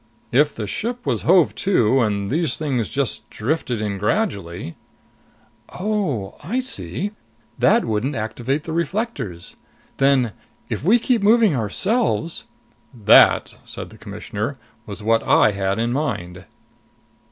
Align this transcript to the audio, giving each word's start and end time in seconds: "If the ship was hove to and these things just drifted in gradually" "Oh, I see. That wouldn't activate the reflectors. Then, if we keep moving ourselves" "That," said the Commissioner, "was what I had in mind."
"If 0.31 0.55
the 0.55 0.65
ship 0.65 1.05
was 1.05 1.21
hove 1.21 1.53
to 1.53 1.99
and 2.01 2.31
these 2.31 2.57
things 2.57 2.89
just 2.89 3.29
drifted 3.29 3.83
in 3.83 3.99
gradually" 3.99 4.75
"Oh, 5.79 6.37
I 6.43 6.59
see. 6.59 7.11
That 7.59 7.85
wouldn't 7.85 8.15
activate 8.15 8.63
the 8.63 8.73
reflectors. 8.73 9.55
Then, 9.97 10.31
if 10.69 10.83
we 10.83 10.97
keep 10.97 11.21
moving 11.21 11.55
ourselves" 11.55 12.45
"That," 13.11 13.55
said 13.63 13.91
the 13.91 13.97
Commissioner, 13.99 14.57
"was 14.87 15.03
what 15.03 15.21
I 15.21 15.51
had 15.51 15.77
in 15.77 15.93
mind." 15.93 16.45